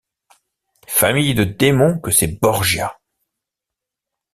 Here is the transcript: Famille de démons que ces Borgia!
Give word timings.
Famille 0.87 1.35
de 1.35 1.43
démons 1.43 1.99
que 1.99 2.09
ces 2.09 2.25
Borgia! 2.25 2.99